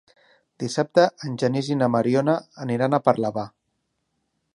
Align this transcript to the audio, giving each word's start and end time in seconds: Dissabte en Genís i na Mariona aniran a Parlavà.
Dissabte 0.61 1.03
en 1.27 1.35
Genís 1.43 1.69
i 1.75 1.77
na 1.81 1.89
Mariona 1.97 2.35
aniran 2.65 2.99
a 2.99 3.01
Parlavà. 3.11 3.45